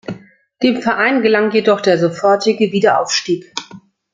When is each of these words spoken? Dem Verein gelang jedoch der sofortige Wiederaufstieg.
Dem 0.63 0.81
Verein 0.81 1.21
gelang 1.21 1.51
jedoch 1.51 1.79
der 1.79 1.99
sofortige 1.99 2.71
Wiederaufstieg. 2.71 3.53